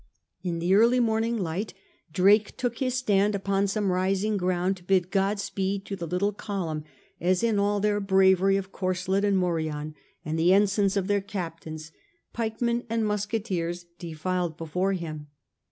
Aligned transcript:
In 0.41 0.57
the 0.57 0.73
early 0.73 0.99
morn 0.99 1.23
ing 1.25 1.37
light 1.37 1.75
Drake 2.11 2.57
took 2.57 2.79
his 2.79 2.95
stand 2.95 3.35
upon 3.35 3.67
some 3.67 3.91
rising 3.91 4.35
ground 4.35 4.77
to 4.77 4.83
bid 4.83 5.11
God 5.11 5.39
speed 5.39 5.85
to 5.85 5.95
the 5.95 6.07
little 6.07 6.33
column, 6.33 6.85
as 7.19 7.43
in 7.43 7.59
all 7.59 7.79
their 7.79 7.99
bravery 7.99 8.57
of 8.57 8.71
corselet 8.71 9.23
and 9.23 9.37
morion 9.37 9.93
and 10.25 10.39
the 10.39 10.53
ensigns 10.53 10.97
of 10.97 11.05
their 11.05 11.21
captains, 11.21 11.91
pikemen 12.33 12.83
and 12.89 13.05
musketeers 13.05 13.85
defiled 13.99 14.57
before 14.57 14.93
him. 14.93 15.27